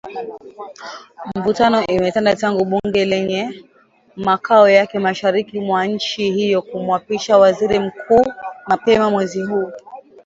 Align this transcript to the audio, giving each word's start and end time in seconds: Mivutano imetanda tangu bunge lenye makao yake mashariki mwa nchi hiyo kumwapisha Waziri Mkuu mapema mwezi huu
Mivutano 1.31 1.77
imetanda 1.97 2.35
tangu 2.41 2.63
bunge 2.71 3.05
lenye 3.05 3.63
makao 4.27 4.69
yake 4.69 4.99
mashariki 4.99 5.59
mwa 5.59 5.85
nchi 5.87 6.31
hiyo 6.31 6.61
kumwapisha 6.61 7.37
Waziri 7.37 7.79
Mkuu 7.79 8.25
mapema 8.67 9.11
mwezi 9.11 9.41
huu 9.43 9.71